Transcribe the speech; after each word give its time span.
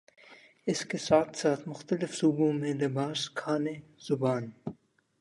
اس 0.67 0.79
کے 0.85 0.97
ساتھ 0.97 1.37
ساتھ 1.37 1.67
مختلف 1.69 2.13
صوبوں 2.15 2.51
میں 2.53 2.73
لباس، 2.73 3.29
کھانے، 3.29 3.73
زبان 4.07 4.49